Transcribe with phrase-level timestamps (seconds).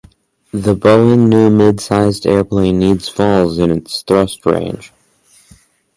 [0.51, 4.91] The Boeing New Midsize Airplane needs falls in its thrust range.